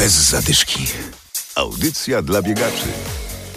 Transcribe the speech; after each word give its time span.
Bez 0.00 0.30
zadyszki. 0.30 0.86
Audycja 1.54 2.22
dla 2.22 2.42
biegaczy. 2.42 2.86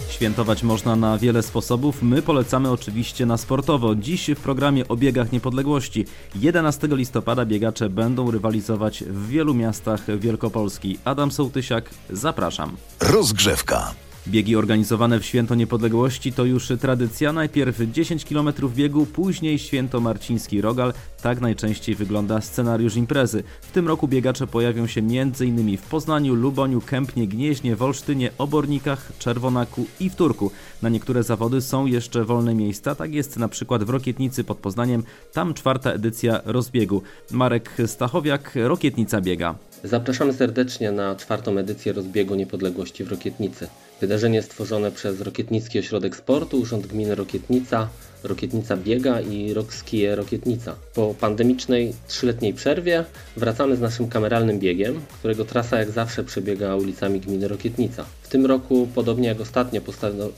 Świętować 0.10 0.64
można 0.64 0.96
na 0.96 1.18
wiele 1.18 1.44
sposobów. 1.44 2.02
My 2.02 2.22
polecamy 2.22 2.72
oczywiście 2.72 3.26
na 3.26 3.38
sportowo. 3.38 3.96
Dziś 3.96 4.30
w 4.36 4.40
programie 4.40 4.88
o 4.88 4.96
biegach 4.96 5.32
niepodległości. 5.32 6.06
11 6.36 6.88
listopada 6.92 7.46
biegacze 7.46 7.90
będą 7.90 8.32
rywalizować 8.32 9.04
w 9.04 9.28
wielu 9.28 9.54
miastach 9.54 10.20
Wielkopolski. 10.20 11.00
Adam 11.06 11.32
Sołtysiak, 11.32 11.90
zapraszam. 12.10 12.76
Rozgrzewka. 13.00 13.94
Biegi 14.28 14.56
organizowane 14.56 15.20
w 15.20 15.26
Święto 15.26 15.56
Niepodległości 15.56 16.34
to 16.34 16.46
już 16.46 16.68
tradycja. 16.82 17.34
Najpierw 17.34 17.80
10 17.92 18.26
km 18.26 18.54
biegu, 18.76 19.06
później 19.06 19.60
Święto 19.60 20.00
Marciński 20.00 20.62
Rogal. 20.62 20.94
Tak 21.22 21.42
najczęściej 21.42 21.96
wygląda 21.96 22.42
scenariusz 22.42 22.96
imprezy. 22.96 23.44
W 23.62 23.72
tym 23.72 23.88
roku 23.88 24.08
biegacze 24.08 24.48
pojawią 24.48 24.88
się 24.88 25.02
m.in. 25.02 25.78
w 25.78 25.82
Poznaniu, 25.82 26.36
Luboniu, 26.36 26.82
Kępnie, 26.82 27.28
Gnieźnie, 27.28 27.76
Wolsztynie, 27.76 28.30
Obornikach, 28.38 29.12
Czerwonaku 29.20 29.86
i 30.00 30.10
w 30.10 30.16
Turku. 30.16 30.52
Na 30.82 30.90
niektóre 30.90 31.24
zawody 31.24 31.62
są 31.62 31.86
jeszcze 31.86 32.26
wolne 32.26 32.56
miejsca. 32.56 32.96
Tak 32.96 33.14
jest 33.14 33.38
na 33.38 33.48
przykład 33.48 33.84
w 33.84 33.90
Rokietnicy 33.90 34.44
pod 34.44 34.58
Poznaniem. 34.58 35.04
Tam 35.34 35.54
czwarta 35.54 35.92
edycja 35.92 36.42
rozbiegu. 36.46 37.02
Marek 37.32 37.78
Stachowiak, 37.86 38.52
Rokietnica 38.56 39.22
biega. 39.22 39.56
Zapraszamy 39.84 40.34
serdecznie 40.34 40.92
na 40.92 41.16
czwartą 41.16 41.58
edycję 41.58 41.94
rozbiegu 41.94 42.36
niepodległości 42.36 43.04
w 43.04 43.12
Rokietnicy. 43.12 43.68
Wydarzenie 44.02 44.42
stworzone 44.42 44.92
przez 44.92 45.22
Rokietnicki 45.22 45.80
Ośrodek 45.80 46.16
Sportu, 46.16 46.60
Urząd 46.60 46.88
Gminy 46.88 47.16
Rokietnica, 47.16 47.90
Rokietnica 48.24 48.78
Biega 48.78 49.22
i 49.22 49.54
Rockskije 49.54 50.16
Rokietnica. 50.16 50.76
Po 50.94 51.16
pandemicznej 51.20 51.94
trzyletniej 52.08 52.54
przerwie 52.54 53.06
wracamy 53.38 53.76
z 53.76 53.82
naszym 53.82 54.08
kameralnym 54.08 54.60
biegiem, 54.60 55.02
którego 55.20 55.46
trasa 55.46 55.80
jak 55.80 55.92
zawsze 55.92 56.24
przebiega 56.24 56.76
ulicami 56.76 57.20
gminy 57.20 57.48
Rokietnica. 57.48 58.06
W 58.22 58.30
tym 58.30 58.46
roku, 58.46 58.88
podobnie 58.96 59.28
jak 59.28 59.42
ostatnio, 59.42 59.82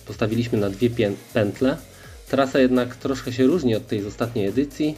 postawiliśmy 0.05 0.57
na 0.57 0.69
dwie 0.69 0.89
pętle. 1.33 1.77
Trasa 2.29 2.59
jednak 2.59 2.95
troszkę 2.95 3.33
się 3.33 3.45
różni 3.45 3.75
od 3.75 3.87
tej 3.87 4.01
z 4.01 4.05
ostatniej 4.05 4.47
edycji. 4.47 4.95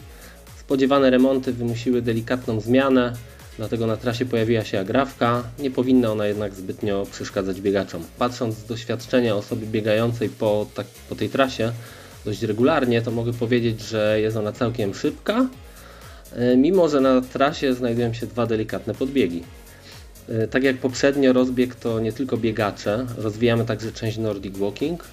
Spodziewane 0.60 1.10
remonty 1.10 1.54
wymusiły 1.54 2.02
delikatną 2.02 2.62
zmianę, 2.62 3.14
dlatego 3.58 3.88
na 3.88 3.98
trasie 3.98 4.26
pojawiła 4.26 4.64
się 4.64 4.80
agrawka. 4.80 5.44
Nie 5.60 5.72
powinna 5.72 6.12
ona 6.12 6.28
jednak 6.28 6.54
zbytnio 6.54 7.06
przeszkadzać 7.12 7.62
biegaczom. 7.62 8.04
Patrząc 8.20 8.56
z 8.56 8.66
doświadczenia 8.66 9.36
osoby 9.36 9.66
biegającej 9.66 10.30
po, 10.30 10.68
tak, 10.76 10.88
po 11.10 11.16
tej 11.16 11.30
trasie 11.30 11.72
dość 12.26 12.44
regularnie, 12.44 13.02
to 13.02 13.12
mogę 13.12 13.34
powiedzieć, 13.34 13.82
że 13.82 14.22
jest 14.22 14.38
ona 14.38 14.52
całkiem 14.52 14.94
szybka, 14.94 15.48
e, 16.36 16.58
mimo 16.58 16.90
że 16.90 17.02
na 17.02 17.22
trasie 17.22 17.74
znajdują 17.74 18.14
się 18.14 18.28
dwa 18.28 18.46
delikatne 18.46 18.94
podbiegi. 18.94 19.44
E, 20.30 20.48
tak 20.48 20.64
jak 20.64 20.78
poprzednio 20.78 21.34
rozbieg 21.34 21.76
to 21.76 22.00
nie 22.00 22.12
tylko 22.14 22.38
biegacze, 22.38 23.06
rozwijamy 23.18 23.66
także 23.66 23.92
część 23.92 24.18
Nordic 24.18 24.58
Walking. 24.58 25.04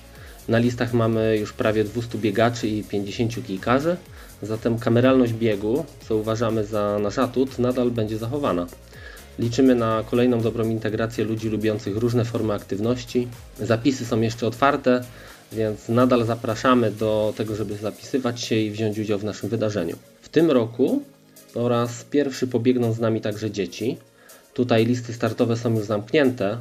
Na 0.49 0.59
listach 0.59 0.93
mamy 0.93 1.37
już 1.39 1.53
prawie 1.53 1.85
200 1.85 2.19
biegaczy 2.19 2.69
i 2.69 2.85
50 2.85 3.47
kilkarzy. 3.47 3.97
Zatem 4.47 4.79
kameralność 4.79 5.33
biegu, 5.33 5.85
co 6.09 6.17
uważamy 6.17 6.65
za 6.65 6.99
nasz 6.99 7.19
atut, 7.19 7.59
nadal 7.59 7.91
będzie 7.91 8.19
zachowana. 8.19 8.67
Liczymy 9.39 9.75
na 9.75 10.05
kolejną 10.11 10.41
dobrą 10.41 10.69
integrację 10.69 11.25
ludzi 11.25 11.49
lubiących 11.49 11.97
różne 11.97 12.25
formy 12.25 12.55
aktywności. 12.55 13.29
Zapisy 13.61 14.07
są 14.07 14.21
jeszcze 14.21 14.47
otwarte, 14.47 15.05
więc 15.53 15.89
nadal 15.89 16.25
zapraszamy 16.25 16.91
do 16.91 17.35
tego, 17.37 17.57
żeby 17.57 17.77
zapisywać 17.77 18.41
się 18.41 18.57
i 18.57 18.71
wziąć 18.71 18.99
udział 18.99 19.19
w 19.19 19.25
naszym 19.25 19.49
wydarzeniu. 19.49 19.97
W 20.23 20.29
tym 20.29 20.51
roku 20.51 21.03
po 21.55 21.69
raz 21.69 22.05
pierwszy 22.05 22.47
pobiegną 22.47 22.93
z 22.93 23.01
nami 23.01 23.21
także 23.21 23.51
dzieci. 23.51 23.97
Tutaj 24.55 24.87
listy 24.87 25.13
startowe 25.13 25.57
są 25.57 25.75
już 25.75 25.85
zamknięte, 25.85 26.59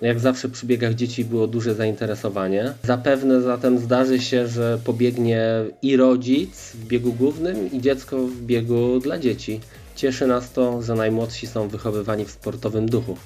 jak 0.00 0.20
zawsze 0.20 0.48
przy 0.48 0.66
biegach 0.66 0.94
dzieci 0.94 1.24
było 1.24 1.46
duże 1.46 1.74
zainteresowanie. 1.74 2.72
Zapewne 2.82 3.42
zatem 3.42 3.78
zdarzy 3.78 4.20
się, 4.20 4.46
że 4.46 4.78
pobiegnie 4.84 5.42
i 5.82 5.96
rodzic 5.96 6.72
w 6.74 6.86
biegu 6.86 7.12
głównym, 7.12 7.72
i 7.72 7.80
dziecko 7.80 8.18
w 8.18 8.40
biegu 8.42 9.00
dla 9.00 9.18
dzieci. 9.18 9.60
Cieszy 9.96 10.26
nas 10.26 10.52
to, 10.52 10.82
że 10.82 10.94
najmłodsi 10.94 11.46
są 11.46 11.68
wychowywani 11.68 12.24
w 12.24 12.30
sportowym 12.30 12.88
duchu. 12.88 13.16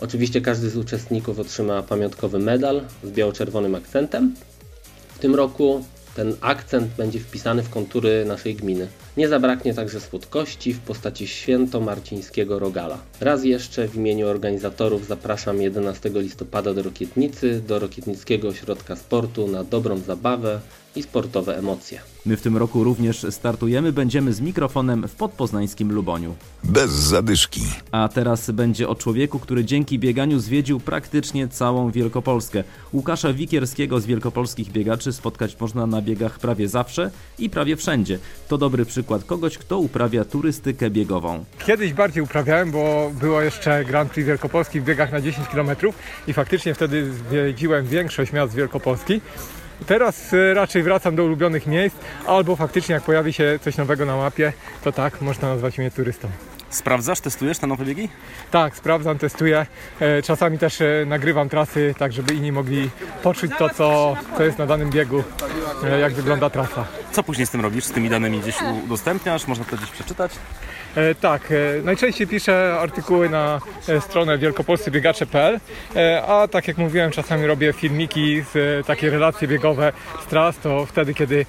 Oczywiście 0.00 0.40
każdy 0.40 0.70
z 0.70 0.76
uczestników 0.76 1.38
otrzyma 1.38 1.82
pamiątkowy 1.82 2.38
medal 2.38 2.80
z 3.04 3.10
biało-czerwonym 3.10 3.74
akcentem. 3.74 4.34
W 5.14 5.18
tym 5.18 5.34
roku 5.34 5.84
ten 6.14 6.36
akcent 6.40 6.88
będzie 6.96 7.20
wpisany 7.20 7.62
w 7.62 7.70
kontury 7.70 8.24
naszej 8.24 8.54
gminy. 8.54 8.88
Nie 9.16 9.28
zabraknie 9.28 9.74
także 9.74 10.00
słodkości 10.00 10.72
w 10.72 10.80
postaci 10.80 11.28
święto-marcińskiego 11.28 12.58
rogala. 12.58 12.98
Raz 13.20 13.44
jeszcze 13.44 13.88
w 13.88 13.96
imieniu 13.96 14.28
organizatorów 14.28 15.06
zapraszam 15.06 15.62
11 15.62 16.10
listopada 16.14 16.74
do 16.74 16.82
Rokietnicy, 16.82 17.62
do 17.68 17.78
Rokietnickiego 17.78 18.48
Ośrodka 18.48 18.96
Sportu 18.96 19.48
na 19.48 19.64
dobrą 19.64 19.98
zabawę 19.98 20.60
i 20.96 21.02
sportowe 21.02 21.58
emocje. 21.58 22.00
My 22.26 22.36
w 22.36 22.42
tym 22.42 22.56
roku 22.56 22.84
również 22.84 23.26
startujemy, 23.30 23.92
będziemy 23.92 24.32
z 24.32 24.40
mikrofonem 24.40 25.08
w 25.08 25.14
podpoznańskim 25.14 25.92
Luboniu. 25.92 26.34
Bez 26.64 26.90
zadyszki. 26.90 27.60
A 27.92 28.08
teraz 28.08 28.50
będzie 28.50 28.88
o 28.88 28.94
człowieku, 28.94 29.38
który 29.38 29.64
dzięki 29.64 29.98
bieganiu 29.98 30.38
zwiedził 30.38 30.80
praktycznie 30.80 31.48
całą 31.48 31.90
Wielkopolskę. 31.90 32.64
Łukasza 32.92 33.32
Wikierskiego 33.32 34.00
z 34.00 34.06
wielkopolskich 34.06 34.72
biegaczy 34.72 35.12
spotkać 35.12 35.60
można 35.60 35.86
na 35.86 36.02
biegach 36.02 36.38
prawie 36.38 36.68
zawsze 36.68 37.10
i 37.38 37.50
prawie 37.50 37.76
wszędzie. 37.76 38.18
To 38.48 38.58
dobry 38.58 38.84
przykład 38.84 39.24
kogoś, 39.24 39.58
kto 39.58 39.78
uprawia 39.78 40.24
turystykę 40.24 40.90
biegową. 40.90 41.44
Kiedyś 41.66 41.92
bardziej 41.92 42.22
uprawiałem, 42.22 42.70
bo 42.70 43.12
było 43.20 43.40
jeszcze 43.40 43.84
Grand 43.84 44.10
Prix 44.10 44.26
Wielkopolski 44.26 44.80
w 44.80 44.84
biegach 44.84 45.12
na 45.12 45.20
10 45.20 45.48
km 45.48 45.70
i 46.28 46.32
faktycznie 46.32 46.74
wtedy 46.74 47.12
zwiedziłem 47.12 47.86
większość 47.86 48.32
miast 48.32 48.54
Wielkopolski. 48.54 49.20
Teraz 49.86 50.32
y, 50.32 50.54
raczej 50.54 50.82
wracam 50.82 51.16
do 51.16 51.24
ulubionych 51.24 51.66
miejsc, 51.66 51.96
albo 52.26 52.56
faktycznie 52.56 52.94
jak 52.94 53.02
pojawi 53.02 53.32
się 53.32 53.58
coś 53.62 53.76
nowego 53.76 54.06
na 54.06 54.16
mapie, 54.16 54.52
to 54.84 54.92
tak, 54.92 55.20
można 55.20 55.48
nazwać 55.48 55.78
mnie 55.78 55.90
turystą. 55.90 56.28
Sprawdzasz, 56.74 57.20
testujesz 57.20 57.58
te 57.58 57.66
nowe 57.66 57.84
biegi? 57.84 58.08
Tak, 58.50 58.76
sprawdzam, 58.76 59.18
testuję. 59.18 59.66
E, 60.00 60.22
czasami 60.22 60.58
też 60.58 60.80
e, 60.80 61.04
nagrywam 61.06 61.48
trasy, 61.48 61.94
tak 61.98 62.12
żeby 62.12 62.34
inni 62.34 62.52
mogli 62.52 62.90
poczuć 63.22 63.50
to, 63.58 63.68
co, 63.70 64.16
co 64.36 64.44
jest 64.44 64.58
na 64.58 64.66
danym 64.66 64.90
biegu, 64.90 65.24
e, 65.84 65.98
jak 66.00 66.12
wygląda 66.12 66.50
trasa. 66.50 66.84
Co 67.12 67.22
później 67.22 67.46
z 67.46 67.50
tym 67.50 67.60
robisz? 67.60 67.84
Z 67.84 67.92
tymi 67.92 68.08
danymi 68.08 68.40
gdzieś 68.40 68.56
udostępniasz? 68.84 69.46
Można 69.46 69.64
to 69.64 69.76
gdzieś 69.76 69.90
przeczytać? 69.90 70.32
E, 70.96 71.14
tak, 71.14 71.52
e, 71.52 71.82
najczęściej 71.82 72.26
piszę 72.26 72.76
artykuły 72.80 73.28
na 73.28 73.60
e, 73.88 74.00
stronę 74.00 74.38
wielkopolskibiegacze.pl, 74.38 75.60
a 76.28 76.48
tak 76.48 76.68
jak 76.68 76.78
mówiłem, 76.78 77.10
czasami 77.10 77.46
robię 77.46 77.72
filmiki, 77.72 78.44
z, 78.52 78.86
takie 78.86 79.10
relacje 79.10 79.48
biegowe 79.48 79.92
z 80.24 80.26
tras, 80.26 80.58
to 80.58 80.86
wtedy, 80.86 81.14
kiedy 81.14 81.46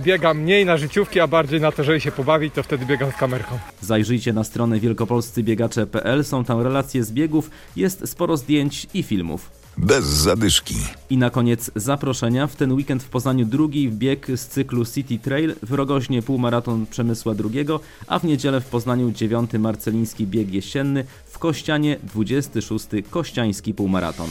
biegam 0.00 0.38
mniej 0.38 0.66
na 0.66 0.76
życiówki, 0.76 1.20
a 1.20 1.26
bardziej 1.26 1.60
na 1.60 1.72
to, 1.72 1.84
żeby 1.84 2.00
się 2.00 2.12
pobawić, 2.12 2.54
to 2.54 2.62
wtedy 2.62 2.86
biegam 2.86 3.10
z 3.10 3.14
kamerką. 3.14 3.58
Zajrzyjcie 3.80 4.32
na 4.32 4.44
stronę 4.44 4.80
wielkopolscybiegacze.pl, 4.80 6.24
są 6.24 6.44
tam 6.44 6.60
relacje 6.60 7.04
z 7.04 7.12
biegów, 7.12 7.50
jest 7.76 8.08
sporo 8.08 8.36
zdjęć 8.36 8.86
i 8.94 9.02
filmów 9.02 9.60
bez 9.78 10.04
zadyszki. 10.04 10.74
I 11.10 11.16
na 11.16 11.30
koniec 11.30 11.70
zaproszenia. 11.76 12.46
W 12.46 12.56
ten 12.56 12.72
weekend 12.72 13.02
w 13.02 13.08
Poznaniu 13.08 13.46
drugi 13.46 13.88
bieg 13.88 14.26
z 14.34 14.46
cyklu 14.46 14.84
City 14.84 15.18
Trail, 15.18 15.54
w 15.62 15.72
Rogoźnie 15.72 16.22
półmaraton 16.22 16.86
Przemysła 16.86 17.34
II, 17.54 17.66
a 18.06 18.18
w 18.18 18.24
niedzielę 18.24 18.60
w 18.60 18.66
Poznaniu 18.66 19.10
9 19.10 19.52
marceliński 19.52 20.26
bieg 20.26 20.54
jesienny, 20.54 21.04
w 21.26 21.38
Kościanie 21.38 21.96
26 22.02 22.86
kościański 23.10 23.74
półmaraton. 23.74 24.30